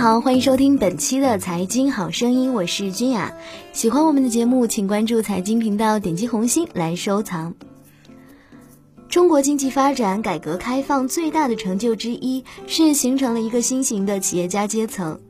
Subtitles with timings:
[0.00, 3.34] 好，欢迎收听本期的财经好声音，我是君雅。
[3.74, 7.54] 喜欢我们的节目，请关注财经频道，点击红心来收藏。
[9.10, 15.20] 中国经济发展改革开放最大的成就之一是形成了一个新型的企业家阶层。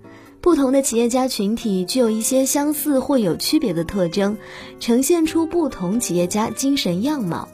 [0.41, 4.39] 不同的企业家群体具有一些相似或有区别的特征，
[4.79, 7.49] 呈现出不同企业家精神样貌。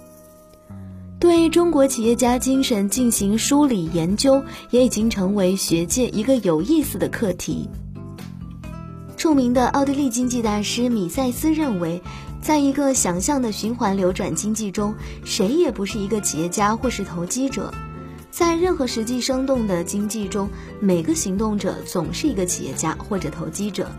[1.27, 7.69] 对中国企业家精神进行梳理研究，也已经成为学界一个有意思的课题。
[9.16, 12.01] 著名的奥地利经济大师米塞斯认为，
[12.41, 14.95] 在一个想象的循环流转经济中，
[15.25, 17.74] 谁也不是一个企业家或是投机者。
[18.30, 23.91] 在任何实际生动的经济中，每个行动者总是一个企业家或者投机者。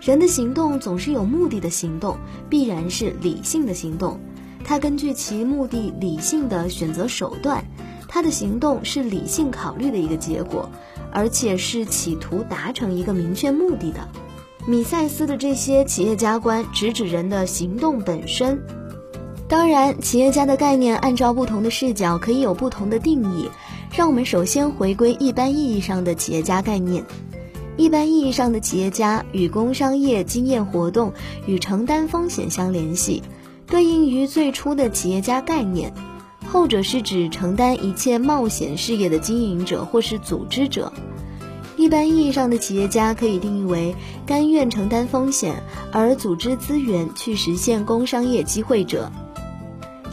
[0.00, 2.16] 人的行动总是有目的的行动，
[2.48, 4.20] 必然是理性的行动。
[4.64, 7.62] 他根据其目的理性的选择手段，
[8.08, 10.68] 他的行动是理性考虑的一个结果，
[11.12, 14.08] 而且是企图达成一个明确目的的。
[14.66, 18.58] 米塞斯的这些企业家观直指人的行动本身。
[19.46, 23.50] 当然，企业家的概念按照不同的视角可以有不同的定义。
[23.94, 27.04] 让我们首先回归一般意义上的企业家概念。
[27.76, 31.12] 一般意义上的企业家与工商业经验活动
[31.46, 33.22] 与承担风险相联系。
[33.66, 35.92] 对应于最初的企业家概念，
[36.46, 40.92] 后者是指承担一切冒险事业的经营者或是组织者。
[41.76, 45.62] 一般意义上的企业家可以定义为甘愿承担风险
[45.92, 49.10] 而组织资源去实现工商业机会者。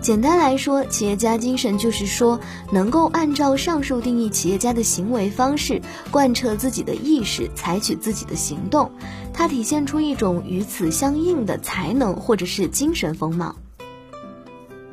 [0.02, 2.40] 简单来说，企业家精神就是说，
[2.72, 8.92] 能够按照上述定义企业家的行为方式，贯彻自己的意识，采取自己的行动。
[9.32, 13.56] 它体现出一种与此相应的才能或者是精神风貌。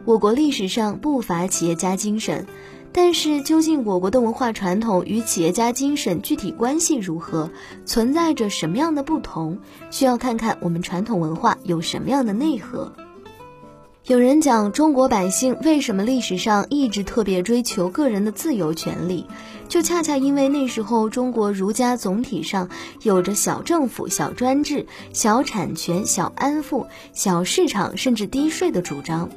[0.04, 2.46] 我国历史上不乏企业家精神，
[2.92, 7.50] 但是究竟我国的文化传统与企业家精神具体关系如何，
[7.86, 9.58] 存在着什么样的不同，
[9.90, 12.92] 需要看看我们传统文化有什么样的内核。
[14.08, 19.26] 有人讲中国百姓为什么历史上一直特别追求个人的自由权利，
[19.68, 22.70] 就恰恰因为那时候中国儒家总体上
[23.02, 29.28] 有着小政府、小专制、小产权、小安富、小市场，甚至低税的主张。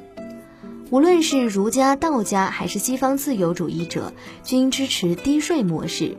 [0.88, 4.10] 无论是儒家、道家还是西方自由主义者，
[4.42, 6.16] 均支持低税模式。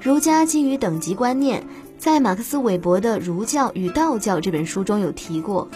[0.00, 1.62] 儒家基于等级观念，
[1.98, 5.68] 在马克思韦伯的《儒教与道教》这本书中有提过。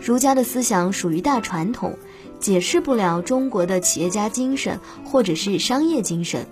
[0.00, 1.96] 儒家的思想属于大传统，
[2.38, 6.46] 解释不了中国的企业家精神或者是商业精神。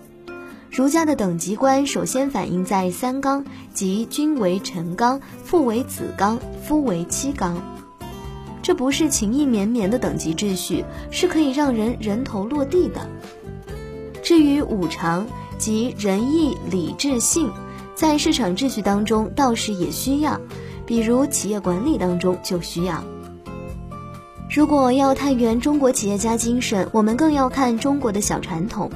[0.71, 7.57] 儒家的等级观首先反映在三纲，即君为臣纲，父为子纲，夫为妻纲。
[8.62, 13.09] 这不是情意绵绵的等级秩序，是可以让人人头落地的。
[14.23, 15.25] 至于五常，
[15.57, 17.49] 即仁义礼智信，
[17.95, 20.39] 在市场秩序当中倒是也需要，
[20.84, 23.03] 比如企业管理当中就需要。
[24.56, 28.91] 如果要探源中国企业家精神，我们更要看中国的小传统。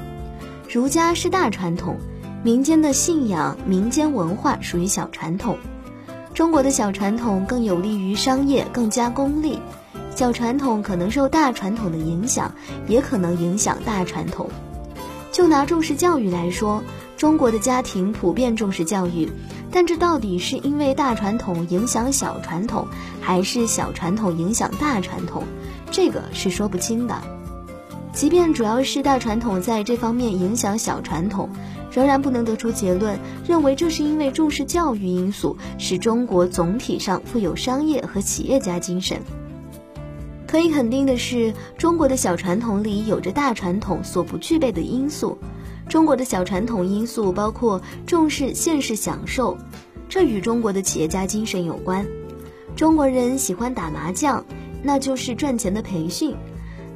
[0.66, 1.98] 儒家是大传统，
[2.42, 5.58] 民间的信仰、民间文化属于小传统。
[6.32, 9.58] 中国的小传统更有利于商业，更加功利。
[10.16, 12.50] 小传统可能受大传统的影响，
[12.88, 14.48] 也可能影响大传统。
[15.30, 16.82] 就拿重视教育来说，
[17.20, 19.30] 中国的家庭普遍重视教育。
[19.70, 22.88] 但这到底是因为大传统影响小传统，
[23.20, 25.44] 还是小传统影响大传统？
[25.90, 27.14] 这个是说不清的。
[28.14, 31.50] 即便主要是大传统在这方面影响小传统，
[31.92, 39.20] 仍然不能得出结论，认为这是因为重视教育因素，使中国总体上富有商业和企业家精神。
[40.46, 45.36] 可以肯定的是，中国的小传统里有着大传统所不具备的因素。
[45.90, 49.58] 中国的小传统因素包括重视现实享受，
[50.08, 52.06] 这与中国的企业家精神有关。
[52.76, 54.44] 中国人喜欢打麻将，
[54.84, 56.36] 那就是赚钱的培训。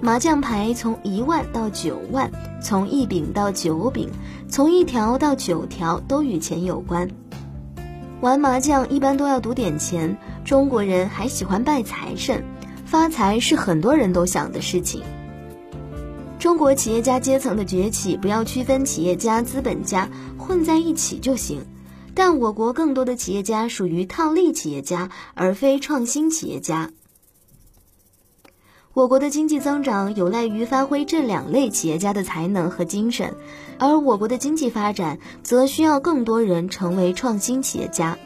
[0.01, 2.31] 麻将牌从一万到九万，
[2.63, 4.09] 从一饼到九饼，
[4.49, 7.11] 从一条到九条，都与钱有关。
[8.21, 10.17] 玩麻将一般都要赌点钱。
[10.45, 12.45] 中国人还喜欢拜财神，
[12.87, 15.03] 发财是很多人都想的事情。
[16.45, 21.65] 中国企业家阶层的崛起，不要区分企业家、资本家混在一起就行。
[22.13, 26.91] 但我国更多的企业家属于套利企业家，而非创新企业家。
[28.93, 33.35] 我国的经济增长有赖于发挥这两类企业家的才能和精神，
[33.79, 38.19] 而我国的经济发展则需要更多人成为创新企业家。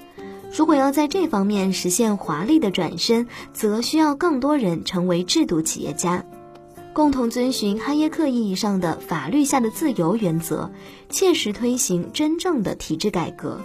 [0.52, 6.24] 如果要在这方面实现华丽的转身，则需要更多人成为制度企业家。
[6.98, 10.68] 共同遵循哈耶克意义上的法律下的自由原则，
[11.08, 13.60] 切实推行真正的体制改革。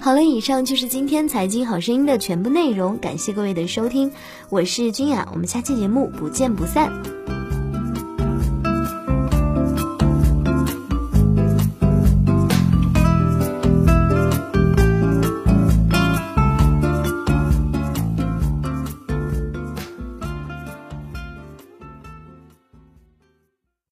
[0.00, 4.10] 好了，以上就是今天财经好声音的全部内容，感谢各位的收听，
[4.48, 6.90] 我是君雅，我们下期节目不见不散。